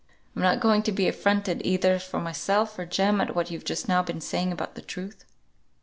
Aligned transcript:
"I'm 0.35 0.41
not 0.41 0.59
going 0.61 0.81
to 0.81 0.91
be 0.91 1.07
affronted 1.07 1.61
either 1.63 1.99
for 1.99 2.19
myself 2.19 2.79
or 2.79 2.87
Jem 2.87 3.21
at 3.21 3.35
what 3.35 3.51
you've 3.51 3.63
just 3.65 3.87
now 3.87 4.01
been 4.01 4.19
saying 4.19 4.51
about 4.51 4.73
the 4.73 4.81
truth. 4.81 5.25